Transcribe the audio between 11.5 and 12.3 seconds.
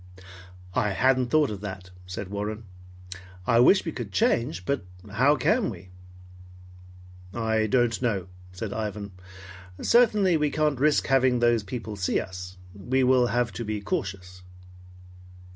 people see